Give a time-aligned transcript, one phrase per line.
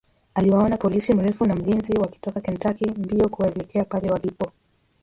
[0.33, 4.51] Aliwaona polisi mrefu na mlinzi wakitoka Kentucky mbio kuelekea pale walipo